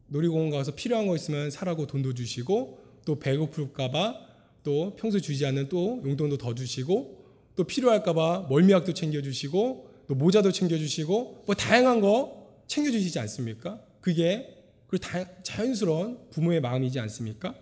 놀이공원 0.07 0.49
가서 0.49 0.75
필요한 0.75 1.07
거 1.07 1.15
있으면 1.15 1.51
사라고 1.51 1.88
돈도 1.88 2.15
주시고 2.15 2.79
또 3.05 3.17
배고플까봐 3.17 4.27
또 4.65 4.93
평소 4.97 5.21
주지 5.21 5.45
않는 5.45 5.69
또 5.69 6.01
용돈도 6.03 6.38
더 6.38 6.53
주시고 6.53 7.18
또 7.59 7.65
필요할까봐 7.65 8.47
멀미약도 8.49 8.93
챙겨주시고 8.93 9.89
또 10.07 10.15
모자도 10.15 10.53
챙겨주시고 10.53 11.43
뭐 11.45 11.55
다양한 11.55 11.99
거 11.99 12.47
챙겨주시지 12.67 13.19
않습니까? 13.19 13.81
그게 13.99 14.63
그 14.87 14.97
자연스러운 15.43 16.29
부모의 16.29 16.61
마음이지 16.61 17.01
않습니까? 17.01 17.53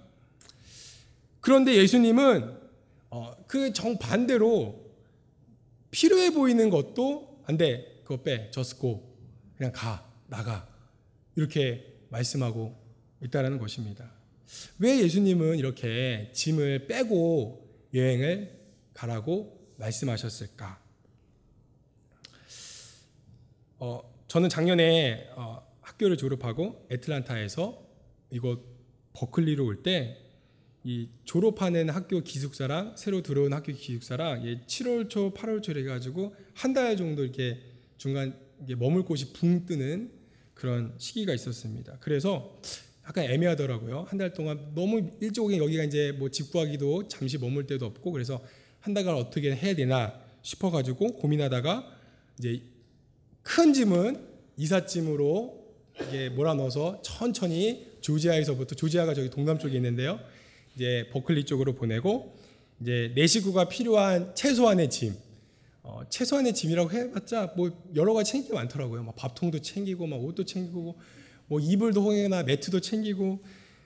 그런데 1.42 1.75
예수님은 1.77 2.60
어, 3.10 3.36
그 3.48 3.74
정반대로 3.74 4.86
필요해 5.89 6.32
보이는 6.32 6.70
것도 6.70 7.42
안 7.46 7.58
돼. 7.58 8.01
그거 8.04 8.22
빼. 8.22 8.51
저스고. 8.51 9.18
그냥 9.58 9.72
가. 9.72 10.08
나가. 10.27 10.70
이렇게 11.36 11.92
말씀하고 12.10 12.77
있다라는 13.24 13.58
것입니다. 13.58 14.12
왜 14.77 15.00
예수님은 15.00 15.58
이렇게 15.58 16.30
짐을 16.36 16.86
빼고 16.86 17.68
여행을 17.96 18.60
가라고 18.94 19.57
말씀하셨을까? 19.78 20.80
어, 23.80 24.02
저는 24.28 24.50
작년에 24.50 25.30
어, 25.36 25.66
학교를 25.82 26.18
졸업하고 26.18 26.88
애틀란타에서 26.92 27.86
이곳 28.32 28.66
버클리로 29.14 29.66
올 29.66 29.84
때 29.84 30.24
이 30.84 31.10
졸업하는 31.26 31.90
학교 31.90 32.22
기숙사랑 32.22 32.96
새로 32.96 33.22
들어온 33.22 33.52
학교 33.52 33.74
기숙사랑 33.74 34.42
7월 34.68 35.10
초, 35.10 35.34
8월 35.34 35.62
초래 35.62 35.84
가지고 35.84 36.34
한 36.54 36.74
달 36.74 36.96
정도 36.96 37.24
이렇게 37.26 37.60
중간 37.98 38.40
머물 38.78 39.04
곳이 39.04 39.34
붕 39.34 39.66
뜨는 39.66 40.12
그런 40.54 40.94
시기가 40.98 41.34
있었습니다. 41.34 41.98
그래서 42.00 42.58
약간 43.06 43.26
애매하더라고요. 43.26 44.06
한 44.08 44.18
달 44.18 44.34
동안 44.34 44.72
너무 44.76 45.12
오긴 45.42 45.62
여기가 45.62 45.84
이제 45.84 46.14
뭐 46.14 46.30
집 46.30 46.52
구하기도 46.52 47.10
잠시 47.10 47.38
머물 47.38 47.68
데도 47.68 47.86
없고 47.86 48.14
그래서 48.14 48.42
한 48.88 48.94
달간 48.94 49.15
어떻게 49.15 49.53
해야 49.53 49.75
되나 49.75 50.13
싶어가지고 50.41 51.17
고민하다가 51.17 51.86
이제 52.39 52.62
큰 53.44 53.74
짐은 53.74 54.25
이삿짐으로 54.56 55.58
이게 56.08 56.29
몰아넣어서 56.29 57.01
천천히 57.01 57.86
조지아에서부터 58.00 58.75
조지아가 58.75 59.13
저기 59.13 59.29
동남 59.29 59.60
쪽에 59.60 59.75
있는데요. 59.75 60.22
이제 60.74 61.10
버클리 61.12 61.44
쪽으로 61.44 61.75
보내고 61.75 62.38
이제 62.79 63.12
내 63.13 63.27
식구가 63.27 63.67
필요한 63.67 64.34
최소한의 64.36 64.89
짐, 64.89 65.13
어, 65.84 66.03
최소한의 66.10 66.53
짐이라고 66.53 66.89
해봤자 66.89 67.56
뭐 67.58 67.72
여러 67.94 68.13
가지 68.13 68.32
챙길 68.32 68.51
게 68.51 68.56
많더라고요. 68.56 69.03
막 69.03 69.15
밥통도 69.17 69.60
챙기고, 69.60 70.08
막 70.08 70.24
옷도 70.24 70.46
챙기고, 70.46 70.98
뭐 71.48 71.60
이불도 71.60 72.01
홍해나 72.01 72.44
매트도 72.44 72.79
챙기고 72.79 73.44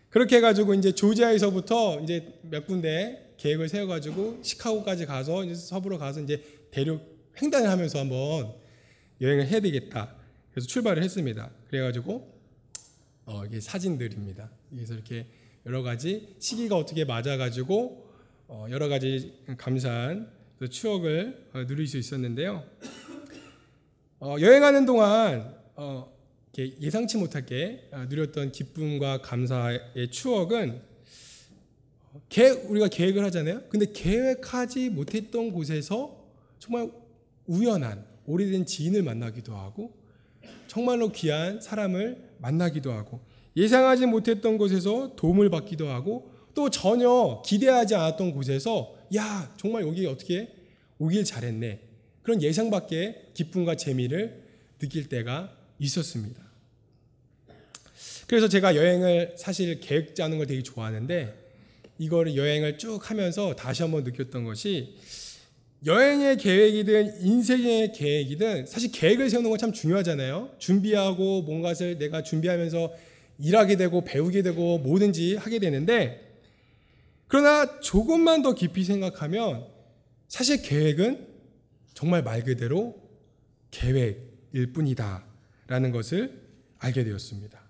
그렇게 0.09 0.35
해가지고 0.35 0.75
이제 0.75 0.91
조지아에서부터 0.91 2.01
이제 2.01 2.39
몇 2.43 2.67
군데 2.67 3.30
계획을 3.41 3.69
세워가지고 3.69 4.41
시카고까지 4.43 5.07
가서 5.07 5.43
이제 5.43 5.55
서부로 5.55 5.97
가서 5.97 6.21
이제 6.21 6.43
대륙 6.69 7.01
횡단을 7.41 7.67
하면서 7.69 7.97
한번 7.97 8.53
여행을 9.19 9.47
해야 9.47 9.59
되겠다. 9.59 10.15
그래서 10.51 10.67
출발을 10.67 11.01
했습니다. 11.01 11.49
그래가지고 11.67 12.31
어, 13.25 13.43
이게 13.45 13.59
사진들입니다. 13.59 14.51
그래서 14.69 14.93
이렇게 14.93 15.25
여러 15.65 15.81
가지 15.81 16.35
시기가 16.37 16.77
어떻게 16.77 17.03
맞아가지고 17.03 18.11
어, 18.47 18.67
여러 18.69 18.87
가지 18.87 19.33
감사한 19.57 20.31
그 20.59 20.69
추억을 20.69 21.47
어, 21.53 21.65
누릴 21.65 21.87
수 21.87 21.97
있었는데요. 21.97 22.63
어, 24.19 24.35
여행하는 24.39 24.85
동안 24.85 25.55
어, 25.75 26.15
예상치 26.55 27.17
못하게 27.17 27.89
어, 27.91 28.05
누렸던 28.07 28.51
기쁨과 28.51 29.21
감사의 29.23 30.11
추억은 30.11 30.79
어, 30.79 30.90
계획, 32.29 32.69
우리가 32.69 32.87
계획을 32.87 33.23
하잖아요. 33.25 33.63
근데 33.69 33.85
계획하지 33.91 34.89
못했던 34.89 35.51
곳에서 35.51 36.25
정말 36.59 36.91
우연한 37.47 38.05
오래된 38.25 38.65
지인을 38.65 39.03
만나기도 39.03 39.55
하고 39.55 39.93
정말로 40.67 41.11
귀한 41.11 41.59
사람을 41.59 42.31
만나기도 42.37 42.91
하고 42.91 43.19
예상하지 43.57 44.05
못했던 44.05 44.57
곳에서 44.57 45.15
도움을 45.15 45.49
받기도 45.49 45.89
하고 45.89 46.31
또 46.53 46.69
전혀 46.69 47.41
기대하지 47.45 47.95
않았던 47.95 48.31
곳에서 48.31 48.95
야 49.15 49.53
정말 49.57 49.85
여기 49.87 50.05
어떻게 50.05 50.53
오길 50.99 51.25
잘했네 51.25 51.81
그런 52.21 52.41
예상 52.41 52.69
밖의 52.69 53.31
기쁨과 53.33 53.75
재미를 53.75 54.43
느낄 54.79 55.09
때가 55.09 55.55
있었습니다. 55.79 56.41
그래서 58.27 58.47
제가 58.47 58.75
여행을 58.75 59.33
사실 59.37 59.79
계획 59.79 60.15
짜는 60.15 60.37
걸 60.37 60.47
되게 60.47 60.63
좋아하는데 60.63 61.40
이거를 62.01 62.35
여행을 62.35 62.79
쭉 62.79 62.99
하면서 63.11 63.55
다시 63.55 63.83
한번 63.83 64.03
느꼈던 64.03 64.43
것이 64.43 64.95
여행의 65.85 66.37
계획이든 66.37 67.21
인생의 67.21 67.91
계획이든 67.93 68.65
사실 68.65 68.91
계획을 68.91 69.29
세우는 69.29 69.51
건 69.51 69.59
참 69.59 69.71
중요하잖아요. 69.71 70.55
준비하고 70.57 71.43
뭔가를 71.43 71.99
내가 71.99 72.23
준비하면서 72.23 72.91
일하게 73.37 73.77
되고 73.77 74.03
배우게 74.03 74.41
되고 74.41 74.79
뭐든지 74.79 75.35
하게 75.35 75.59
되는데 75.59 76.39
그러나 77.27 77.79
조금만 77.81 78.41
더 78.41 78.55
깊이 78.55 78.83
생각하면 78.83 79.67
사실 80.27 80.63
계획은 80.63 81.27
정말 81.93 82.23
말 82.23 82.43
그대로 82.43 82.95
계획일 83.69 84.73
뿐이다 84.73 85.23
라는 85.67 85.91
것을 85.91 86.41
알게 86.79 87.03
되었습니다. 87.03 87.61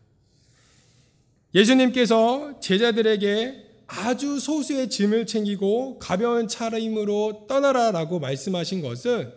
예수님께서 1.54 2.62
제자들에게 2.62 3.71
아주 3.94 4.40
소수의 4.40 4.90
짐을 4.90 5.26
챙기고 5.26 6.00
가벼운 6.00 6.48
차림으로 6.48 7.46
떠나라라고 7.48 8.20
말씀하신 8.20 8.82
것은 8.82 9.34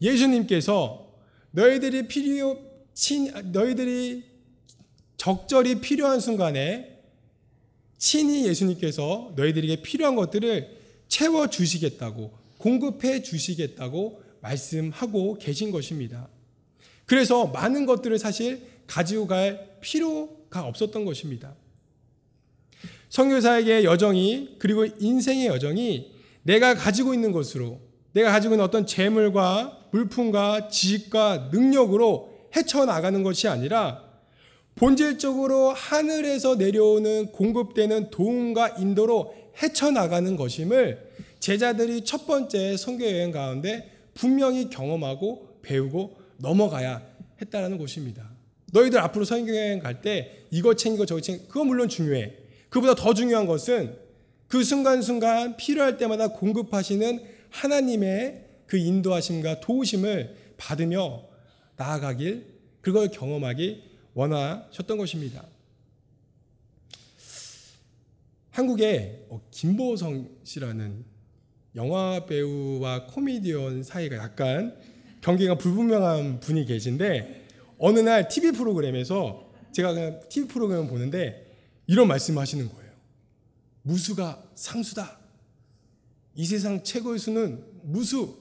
예수님께서 0.00 1.12
너희들이 1.50 2.06
필요 2.06 2.56
친 2.94 3.32
너희들이 3.52 4.22
적절히 5.16 5.80
필요한 5.80 6.20
순간에 6.20 7.00
친히 7.98 8.46
예수님께서 8.46 9.32
너희들에게 9.34 9.82
필요한 9.82 10.14
것들을 10.14 10.76
채워 11.08 11.48
주시겠다고 11.48 12.32
공급해 12.58 13.22
주시겠다고 13.22 14.22
말씀하고 14.40 15.38
계신 15.38 15.72
것입니다. 15.72 16.28
그래서 17.06 17.46
많은 17.48 17.86
것들을 17.86 18.18
사실 18.20 18.62
가지고 18.86 19.26
갈 19.26 19.78
필요가 19.80 20.64
없었던 20.64 21.04
것입니다. 21.04 21.56
선교사에게 23.16 23.84
여정이 23.84 24.56
그리고 24.58 24.84
인생의 24.84 25.46
여정이 25.46 26.12
내가 26.42 26.74
가지고 26.74 27.14
있는 27.14 27.32
것으로 27.32 27.80
내가 28.12 28.30
가지고 28.30 28.54
있는 28.54 28.64
어떤 28.66 28.86
재물과 28.86 29.88
물품과 29.90 30.68
지식과 30.68 31.48
능력으로 31.50 32.30
헤쳐나가는 32.54 33.22
것이 33.22 33.48
아니라 33.48 34.02
본질적으로 34.74 35.72
하늘에서 35.72 36.56
내려오는 36.56 37.32
공급되는 37.32 38.10
도움과 38.10 38.76
인도로 38.80 39.34
헤쳐나가는 39.62 40.36
것임을 40.36 41.10
제자들이 41.40 42.04
첫 42.04 42.26
번째 42.26 42.76
선교 42.76 43.06
여행 43.06 43.32
가운데 43.32 43.90
분명히 44.12 44.68
경험하고 44.68 45.60
배우고 45.62 46.18
넘어가야 46.36 47.00
했다라는 47.40 47.78
것입니다. 47.78 48.28
너희들 48.74 48.98
앞으로 48.98 49.24
선교 49.24 49.56
여행 49.56 49.78
갈 49.78 50.02
때 50.02 50.44
이거 50.50 50.74
챙기고 50.74 51.06
저거 51.06 51.22
챙기고 51.22 51.48
그거 51.48 51.64
물론 51.64 51.88
중요해. 51.88 52.45
그보다 52.68 52.94
더 52.94 53.14
중요한 53.14 53.46
것은 53.46 53.96
그 54.48 54.62
순간순간 54.62 55.56
필요할 55.56 55.96
때마다 55.96 56.28
공급하시는 56.28 57.24
하나님의 57.50 58.44
그 58.66 58.76
인도하심과 58.76 59.60
도우심을 59.60 60.36
받으며 60.56 61.24
나아가길 61.76 62.46
그걸 62.80 63.08
경험하기 63.08 63.82
원하셨던 64.14 64.98
것입니다. 64.98 65.44
한국에 68.50 69.26
어, 69.28 69.42
김보성 69.50 70.30
씨라는 70.42 71.04
영화 71.74 72.24
배우와 72.24 73.04
코미디언 73.06 73.82
사이가 73.82 74.16
약간 74.16 74.74
경계가 75.20 75.58
불분명한 75.58 76.40
분이 76.40 76.64
계신데 76.64 77.46
어느 77.78 77.98
날 77.98 78.28
TV 78.28 78.52
프로그램에서 78.52 79.52
제가 79.72 79.92
그냥 79.92 80.20
TV 80.30 80.48
프로그램을 80.48 80.88
보는데 80.88 81.45
이런 81.86 82.08
말씀을 82.08 82.40
하시는 82.40 82.68
거예요. 82.68 82.92
무수가 83.82 84.50
상수다. 84.54 85.18
이 86.34 86.44
세상 86.44 86.82
최고의 86.82 87.18
수는 87.18 87.64
무수. 87.82 88.36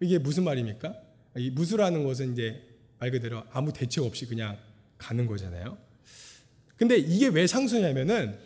이게 0.00 0.18
무슨 0.18 0.44
말입니까? 0.44 0.94
이 1.36 1.50
무수라는 1.50 2.04
것은 2.04 2.32
이제 2.32 2.62
말 2.98 3.10
그대로 3.10 3.42
아무 3.50 3.72
대책 3.72 4.04
없이 4.04 4.26
그냥 4.26 4.58
가는 4.98 5.26
거잖아요. 5.26 5.78
근데 6.76 6.96
이게 6.96 7.28
왜 7.28 7.46
상수냐면은 7.46 8.38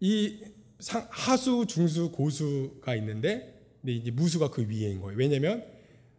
이 0.00 0.38
하수, 1.10 1.66
중수, 1.68 2.10
고수가 2.10 2.94
있는데 2.96 3.60
근데 3.80 3.94
이제 3.94 4.10
무수가 4.10 4.50
그 4.50 4.68
위에인 4.68 5.00
거예요. 5.00 5.16
왜냐면 5.16 5.64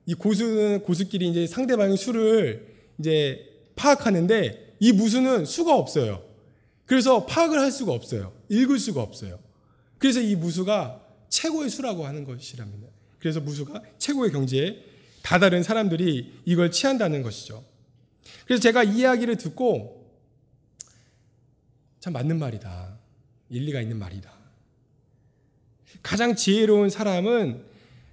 이 0.06 0.14
고수는 0.14 0.82
고수끼리 0.82 1.30
이제 1.30 1.46
상대방의 1.48 1.98
수를 1.98 2.68
이제 3.00 3.48
파악하는데 3.76 4.71
이 4.82 4.92
무수는 4.92 5.46
수가 5.46 5.76
없어요. 5.76 6.24
그래서 6.88 7.26
파악을 7.28 7.60
할 7.60 7.72
수가 7.72 7.94
없어요. 7.94 8.34
읽을 8.50 8.80
수가 8.80 9.02
없어요. 9.02 9.40
그래서 10.00 10.20
이 10.20 10.36
무수가 10.36 11.00
최고의 11.30 11.70
수라고 11.70 12.06
하는 12.06 12.26
것이랍니다. 12.26 12.88
그래서 13.20 13.40
무수가 13.40 13.84
최고의 14.00 14.32
경지에 14.32 14.84
다다른 15.22 15.62
사람들이 15.62 16.42
이걸 16.46 16.72
취한다는 16.72 17.22
것이죠. 17.22 17.64
그래서 18.46 18.60
제가 18.64 18.84
이 18.84 19.02
이야기를 19.02 19.38
듣고 19.38 20.12
참 22.00 22.14
맞는 22.14 22.40
말이다. 22.40 22.98
일리가 23.50 23.82
있는 23.82 24.00
말이다. 24.00 24.34
가장 26.02 26.36
지혜로운 26.36 26.90
사람은 26.90 27.64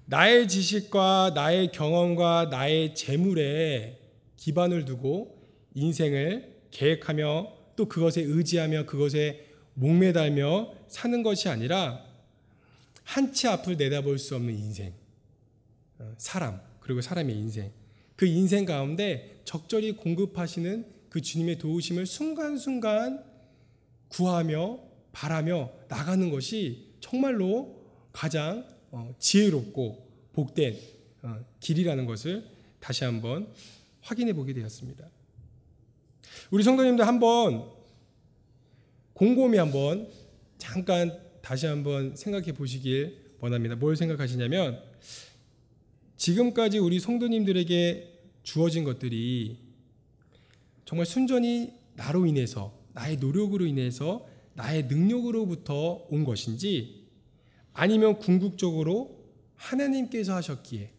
나의 0.05 0.49
지식과 0.49 1.33
나의 1.35 1.73
경험과 1.73 2.49
나의 2.51 2.95
재물에 2.95 3.99
기반을 4.37 4.85
두고 4.85 5.39
인생을 5.75 6.58
계획하며 6.71 7.53
또 7.77 7.87
그것에 7.87 8.23
의지하며 8.23 8.87
그것에 8.87 9.47
목매달며 9.75 10.75
사는 10.89 11.23
것이 11.23 11.49
아니라 11.49 12.05
한치 13.05 13.47
앞을 13.47 13.77
내다볼 13.77 14.19
수 14.19 14.35
없는 14.37 14.53
인생, 14.55 14.93
어, 15.99 16.13
사람, 16.19 16.61
그리고 16.81 17.01
사람의 17.01 17.35
인생, 17.37 17.71
그 18.17 18.27
인생 18.27 18.65
가운데 18.65 19.41
적절히 19.45 19.93
공급하시는 19.93 20.85
그 21.09 21.21
주님의 21.21 21.59
도우심을 21.59 22.07
순간순간 22.07 23.25
구하며 24.09 24.81
바라며 25.13 25.71
나가는 25.89 26.31
것이 26.31 26.95
정말로 27.01 27.83
가장 28.13 28.69
어, 28.91 29.15
지혜롭고 29.19 30.07
복된 30.33 30.77
어, 31.23 31.45
길이라는 31.61 32.07
것을 32.07 32.45
다시 32.81 33.05
한번 33.05 33.53
확인해 34.01 34.33
보게 34.33 34.53
되었습니다. 34.53 35.09
우리 36.51 36.63
성도님들 36.63 37.07
한번 37.07 37.69
곰곰이 39.13 39.59
한번 39.59 40.09
잠깐 40.57 41.21
다시 41.43 41.67
한번 41.67 42.17
생각해 42.17 42.53
보시길 42.53 43.35
원합니다. 43.41 43.77
뭘 43.77 43.97
생각하시냐면 43.97 44.83
지금까지 46.17 46.79
우리 46.79 47.01
성도님들에게 47.01 48.21
주어진 48.43 48.85
것들이 48.85 49.59
정말 50.87 51.05
순전히 51.05 51.75
나로 51.97 52.25
인해서 52.25 52.73
나의 52.95 53.19
노력으로 53.19 53.67
인해서 53.67 54.27
나의 54.55 54.85
능력으로부터 54.85 56.07
온 56.09 56.25
것인지 56.25 57.09
아니면 57.75 58.19
궁극적으로 58.19 59.23
하나님께서 59.55 60.35
하셨기에 60.35 60.93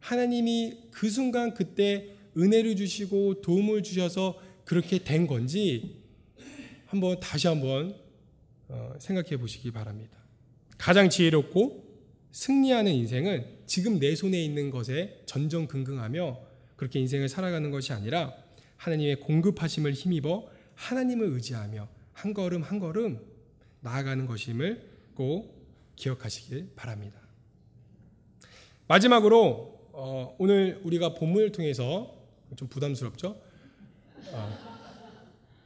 하나님이 0.00 0.88
그 0.90 1.08
순간 1.08 1.54
그때 1.54 2.16
은혜를 2.36 2.74
주시고 2.74 3.40
도움을 3.40 3.84
주셔서 3.84 4.45
그렇게 4.66 4.98
된 4.98 5.26
건지 5.26 6.02
한번 6.86 7.18
다시 7.20 7.46
한번 7.46 7.96
어, 8.68 8.94
생각해 8.98 9.38
보시기 9.38 9.70
바랍니다. 9.70 10.18
가장 10.76 11.08
지혜롭고 11.08 11.86
승리하는 12.32 12.92
인생은 12.92 13.60
지금 13.66 13.98
내 13.98 14.14
손에 14.14 14.42
있는 14.42 14.70
것에 14.70 15.22
전전긍긍하며 15.24 16.40
그렇게 16.74 17.00
인생을 17.00 17.28
살아가는 17.28 17.70
것이 17.70 17.92
아니라 17.92 18.34
하나님의 18.76 19.20
공급하심을 19.20 19.92
힘입어 19.92 20.50
하나님을 20.74 21.28
의지하며 21.28 21.88
한 22.12 22.34
걸음 22.34 22.62
한 22.62 22.78
걸음 22.78 23.20
나아가는 23.80 24.26
것임을 24.26 24.82
꼭 25.14 25.64
기억하시길 25.94 26.72
바랍니다. 26.74 27.20
마지막으로 28.88 29.90
어, 29.92 30.36
오늘 30.38 30.80
우리가 30.84 31.14
본문을 31.14 31.52
통해서 31.52 32.14
좀 32.56 32.68
부담스럽죠? 32.68 33.45
어, 34.32 34.66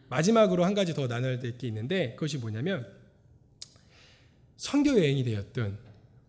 마지막으로 0.08 0.64
한 0.64 0.74
가지 0.74 0.94
더될게 0.94 1.66
있는데 1.68 2.14
그것이 2.14 2.38
뭐냐면 2.38 2.86
선교 4.56 4.90
여행이 4.90 5.24
되었든 5.24 5.78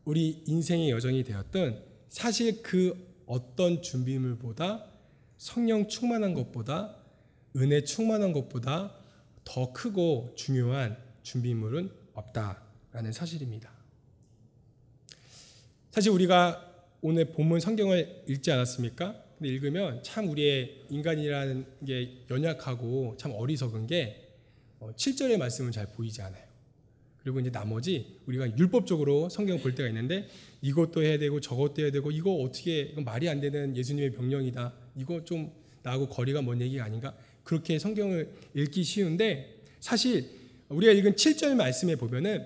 우리 0.05 0.43
인생의 0.45 0.89
여정이 0.91 1.23
되었든 1.23 1.83
사실 2.09 2.61
그 2.61 3.11
어떤 3.25 3.81
준비물보다 3.81 4.85
성령 5.37 5.87
충만한 5.87 6.33
것보다 6.33 6.95
은혜 7.55 7.83
충만한 7.83 8.31
것보다 8.31 8.95
더 9.43 9.73
크고 9.73 10.33
중요한 10.35 10.97
준비물은 11.23 11.91
없다라는 12.13 13.11
사실입니다. 13.11 13.71
사실 15.91 16.11
우리가 16.11 16.69
오늘 17.01 17.31
본문 17.33 17.59
성경을 17.59 18.23
읽지 18.27 18.51
않았습니까? 18.51 19.30
근데 19.41 19.55
읽으면 19.55 20.03
참 20.03 20.29
우리의 20.29 20.83
인간이라는 20.91 21.65
게 21.87 22.11
연약하고 22.29 23.15
참 23.17 23.31
어리석은 23.31 23.87
게 23.87 24.27
7절의 24.79 25.37
말씀은 25.37 25.71
잘 25.71 25.87
보이지 25.87 26.21
않아요. 26.21 26.43
그리고 27.23 27.39
이제 27.39 27.49
나머지 27.49 28.19
우리가 28.27 28.55
율법적으로 28.55 29.29
성경 29.29 29.59
볼 29.59 29.73
때가 29.73 29.89
있는데 29.89 30.27
이것도 30.61 31.01
해야 31.01 31.17
되고 31.17 31.39
저것도 31.41 31.81
해야 31.81 31.89
되고 31.89 32.11
이거 32.11 32.35
어떻게 32.35 32.81
이건 32.81 33.03
말이 33.03 33.27
안 33.29 33.41
되는 33.41 33.75
예수님의 33.75 34.11
병령이다. 34.11 34.75
이거 34.97 35.25
좀 35.25 35.51
나하고 35.81 36.07
거리가 36.07 36.43
먼 36.43 36.61
얘기가 36.61 36.83
아닌가? 36.83 37.17
그렇게 37.43 37.79
성경을 37.79 38.31
읽기 38.53 38.83
쉬운데 38.83 39.63
사실 39.79 40.29
우리가 40.69 40.93
읽은 40.93 41.13
7절 41.13 41.55
말씀에 41.55 41.95
보면은 41.95 42.45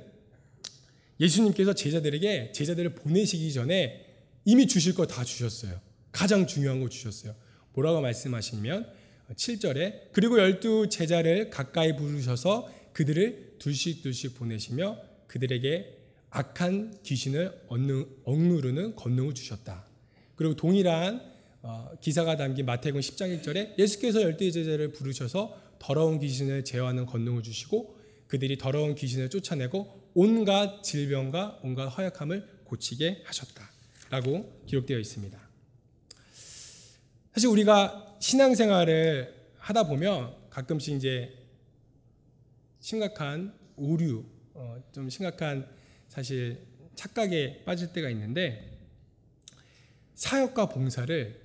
예수님께서 1.20 1.74
제자들에게 1.74 2.54
제자들을 2.54 2.96
보내시기 2.96 3.52
전에 3.52 4.06
이미 4.46 4.66
주실 4.66 4.96
거 4.96 5.06
다 5.06 5.26
주셨어요. 5.26 5.84
가장 6.16 6.48
중요한 6.48 6.80
거 6.80 6.88
주셨어요. 6.88 7.36
뭐라고 7.74 8.00
말씀하시면 8.00 8.90
7절에 9.34 10.14
그리고 10.14 10.40
열두 10.40 10.88
제자를 10.88 11.50
가까이 11.50 11.98
부르셔서 11.98 12.72
그들을 12.94 13.56
둘씩 13.60 14.02
둘씩 14.02 14.36
보내시며 14.36 14.98
그들에게 15.28 15.94
악한 16.30 17.00
귀신을 17.04 17.64
억누르는 18.24 18.96
권능을 18.96 19.34
주셨다. 19.34 19.86
그리고 20.38 20.56
동일한 20.56 21.22
어, 21.62 21.92
기사가 22.00 22.38
담긴 22.38 22.66
마태복음 22.66 23.02
10장 23.02 23.42
1절에 23.42 23.78
예수께서 23.78 24.22
열두 24.22 24.50
제자를 24.50 24.94
부르셔서 24.94 25.60
더러운 25.80 26.20
귀신을 26.20 26.64
제어하는 26.64 27.08
권능을 27.08 27.44
주시고 27.44 28.00
그들이 28.28 28.58
더러운 28.58 28.96
귀신을 28.96 29.30
쫓아내고 29.30 30.12
온갖 30.14 30.82
질병과 30.82 31.60
온갖 31.62 31.88
허약함을 31.88 32.48
고치게 32.64 33.24
하셨다라고 33.26 34.64
기록되어 34.68 34.98
있습니다. 35.00 35.45
사실 37.36 37.50
우리가 37.50 38.16
신앙생활을 38.20 39.52
하다 39.58 39.88
보면 39.88 40.34
가끔씩 40.50 40.96
이제 40.96 41.38
심각한 42.80 43.54
오류, 43.76 44.24
어, 44.54 44.82
좀 44.94 45.10
심각한 45.10 45.68
사실 46.08 46.66
착각에 46.96 47.66
빠질 47.66 47.92
때가 47.92 48.10
있는데 48.12 48.80
사역과 50.14 50.70
봉사를 50.70 51.42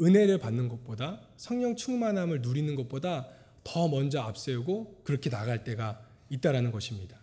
은혜를 0.00 0.38
받는 0.38 0.68
것보다 0.68 1.20
성령 1.36 1.74
충만함을 1.74 2.40
누리는 2.40 2.76
것보다 2.76 3.26
더 3.64 3.88
먼저 3.88 4.20
앞세우고 4.20 5.00
그렇게 5.02 5.28
나갈 5.28 5.64
때가 5.64 6.08
있다라는 6.28 6.70
것입니다. 6.70 7.18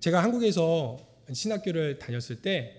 제가 0.00 0.20
한국에서 0.20 0.98
신학교를 1.32 2.00
다녔을 2.00 2.42
때 2.42 2.76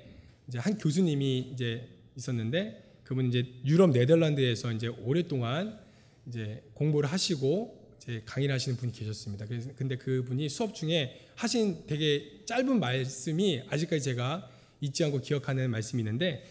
이제 0.49 0.59
한 0.59 0.77
교수님이 0.77 1.39
이제 1.53 2.02
있었는데 2.17 2.83
그분 3.03 3.27
이제 3.27 3.45
유럽 3.65 3.91
네덜란드에서 3.91 4.71
이제 4.71 4.87
오랫동안 4.87 5.79
이제 6.27 6.63
공부를 6.73 7.11
하시고 7.11 7.81
이제 7.97 8.21
강의를 8.25 8.53
하시는 8.55 8.77
분이 8.77 8.91
계셨습니다. 8.91 9.45
그래서 9.45 9.71
근데 9.75 9.97
그분이 9.97 10.49
수업 10.49 10.73
중에 10.73 11.19
하신 11.35 11.85
되게 11.87 12.41
짧은 12.45 12.79
말씀이 12.79 13.63
아직까지 13.69 14.03
제가 14.03 14.49
잊지 14.81 15.03
않고 15.03 15.21
기억하는 15.21 15.69
말씀이 15.71 16.01
있는데 16.01 16.43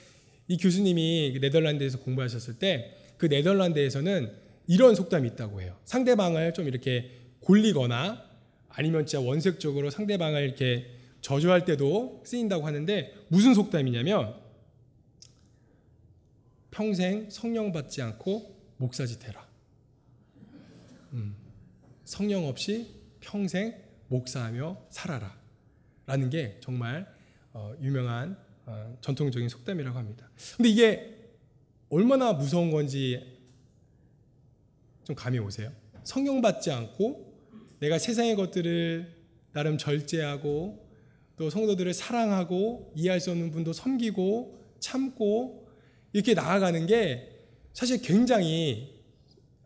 이 0.48 0.56
교수님이 0.56 1.38
네덜란드에서 1.40 2.00
공부하셨을 2.00 2.58
때 2.58 3.02
그 3.22 3.26
네덜란드에서는 3.26 4.32
이런 4.66 4.96
속담이 4.96 5.28
있다고 5.28 5.62
해요. 5.62 5.76
상대방을 5.84 6.54
좀 6.54 6.66
이렇게 6.66 7.08
골리거나 7.38 8.20
아니면 8.68 9.06
진짜 9.06 9.24
원색적으로 9.24 9.90
상대방을 9.90 10.42
이렇게 10.42 10.86
저주할 11.20 11.64
때도 11.64 12.22
쓰인다고 12.24 12.66
하는데 12.66 13.14
무슨 13.28 13.54
속담이냐면 13.54 14.34
평생 16.72 17.28
성령 17.30 17.70
받지 17.70 18.00
않고 18.02 18.56
목사짓 18.78 19.22
해라. 19.28 19.46
음, 21.12 21.36
성령 22.04 22.48
없이 22.48 22.94
평생 23.20 23.76
목사하며 24.08 24.86
살아라. 24.90 25.38
라는 26.06 26.30
게 26.30 26.58
정말 26.60 27.06
어, 27.52 27.74
유명한 27.80 28.36
어, 28.64 28.96
전통적인 29.02 29.48
속담이라고 29.50 29.96
합니다. 29.96 30.30
근데 30.56 30.70
이게 30.70 31.34
얼마나 31.90 32.32
무서운 32.32 32.70
건지 32.70 33.38
좀 35.04 35.14
감이 35.14 35.38
오세요? 35.38 35.70
성령 36.04 36.40
받지 36.40 36.70
않고 36.70 37.32
내가 37.80 37.98
세상의 37.98 38.34
것들을 38.34 39.14
나름 39.52 39.76
절제하고 39.76 40.88
또 41.36 41.50
성도들을 41.50 41.92
사랑하고 41.92 42.92
이해할 42.96 43.20
수 43.20 43.30
없는 43.30 43.50
분도 43.50 43.74
섬기고 43.74 44.76
참고 44.80 45.61
이렇게 46.12 46.34
나아가는 46.34 46.86
게 46.86 47.28
사실 47.72 48.00
굉장히 48.02 49.00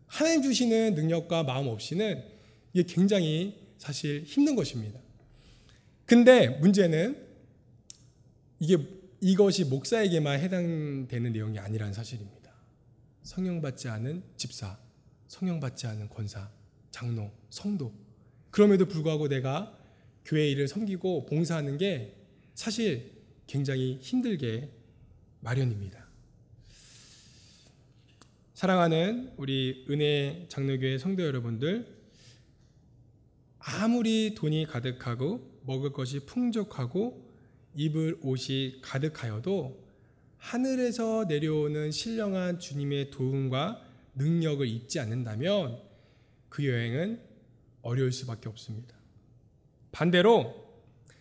하나님 0.05 0.41
주시는 0.41 0.95
능력과 0.95 1.43
마음 1.43 1.67
없이는 1.67 2.23
이게 2.73 2.83
굉장히 2.93 3.59
사실 3.77 4.23
힘든 4.23 4.55
것입니다. 4.55 4.99
근데 6.05 6.47
문제는 6.47 7.27
이게 8.59 8.77
이것이 9.19 9.65
목사에게만 9.65 10.39
해당되는 10.39 11.33
내용이 11.33 11.59
아니라는 11.59 11.93
사실입니다. 11.93 12.53
성령 13.23 13.61
받지 13.61 13.89
않은 13.89 14.23
집사, 14.37 14.77
성령 15.27 15.59
받지 15.59 15.85
않은 15.87 16.09
권사, 16.09 16.49
장로, 16.91 17.29
성도. 17.49 17.93
그럼에도 18.51 18.85
불구하고 18.85 19.27
내가 19.27 19.77
교회 20.23 20.49
일을 20.49 20.67
섬기고 20.67 21.25
봉사하는 21.25 21.77
게 21.77 22.15
사실 22.53 23.11
굉장히 23.45 23.97
힘들게 24.01 24.71
마련입니다. 25.41 26.06
사랑하는 28.57 29.33
우리 29.37 29.85
은혜 29.87 30.47
장로교회 30.49 30.97
성도 30.97 31.21
여러분들, 31.21 31.95
아무리 33.59 34.33
돈이 34.33 34.65
가득하고 34.65 35.61
먹을 35.63 35.93
것이 35.93 36.21
풍족하고 36.21 37.29
입을 37.75 38.17
옷이 38.23 38.81
가득하여도 38.81 39.79
하늘에서 40.37 41.25
내려오는 41.25 41.91
신령한 41.91 42.57
주님의 42.57 43.11
도움과 43.11 43.79
능력을 44.15 44.65
잊지 44.65 44.99
않는다면 45.01 45.79
그 46.49 46.67
여행은 46.67 47.21
어려울 47.83 48.11
수밖에 48.11 48.49
없습니다. 48.49 48.95
반대로 49.91 50.65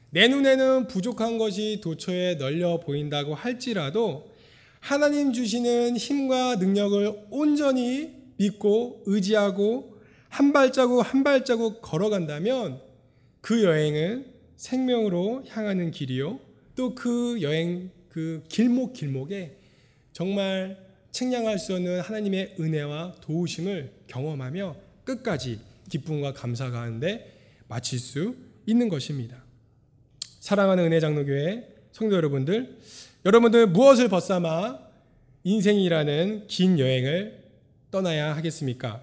내 0.09 0.27
눈에는 0.27 0.87
부족한 0.87 1.37
것이 1.37 1.83
도처에 1.83 2.37
널려 2.37 2.81
보인다고 2.81 3.35
할지라도 3.35 4.35
하나님 4.87 5.33
주시는 5.33 5.96
힘과 5.96 6.57
능력을 6.57 7.27
온전히 7.31 8.14
믿고 8.37 9.03
의지하고 9.07 9.99
한 10.29 10.53
발자국 10.53 11.01
한 11.01 11.25
발자국 11.25 11.83
걸어간다면 11.83 12.81
그 13.40 13.64
여행은 13.64 14.27
생명으로 14.55 15.42
향하는 15.49 15.90
길이요. 15.90 16.38
또 16.77 16.94
그 16.94 17.42
여행 17.42 17.90
그 18.09 18.44
길목 18.49 18.92
길목에 18.92 19.57
정말 20.12 20.79
측량할 21.11 21.59
수 21.59 21.75
없는 21.75 22.03
하나님의 22.03 22.55
은혜와 22.61 23.16
도우심을 23.22 23.90
경험하며 24.07 24.77
끝까지 25.03 25.59
기쁨과 25.90 26.33
감사 26.33 26.70
가운데 26.70 27.37
마칠 27.66 27.99
수 27.99 28.37
있는 28.66 28.88
것입니다. 28.88 29.42
사랑하는 30.38 30.85
은혜 30.85 31.01
장로교회 31.01 31.75
성도 31.90 32.14
여러분들, 32.14 32.79
여러분들 33.26 33.66
무엇을 33.66 34.08
벗삼아 34.08 34.78
인생이라는 35.44 36.46
긴 36.46 36.78
여행을 36.78 37.44
떠나야 37.90 38.34
하겠습니까? 38.36 39.02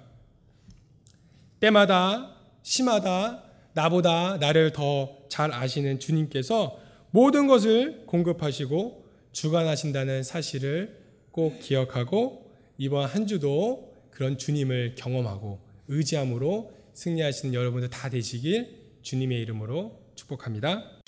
때마다 1.59 2.35
심하다 2.63 3.43
나보다 3.73 4.37
나를 4.37 4.71
더 4.71 5.23
잘 5.33 5.51
아시는 5.51 5.99
주님께서 5.99 6.77
모든 7.09 7.47
것을 7.47 8.03
공급하시고 8.05 9.03
주관하신다는 9.31 10.21
사실을 10.21 10.95
꼭 11.31 11.59
기억하고 11.59 12.51
이번 12.77 13.07
한 13.09 13.25
주도 13.25 13.95
그런 14.11 14.37
주님을 14.37 14.93
경험하고 14.93 15.59
의지함으로 15.87 16.71
승리하시는 16.93 17.55
여러분들 17.55 17.89
다 17.89 18.11
되시길 18.11 18.99
주님의 19.01 19.41
이름으로 19.41 19.99
축복합니다. 20.13 21.01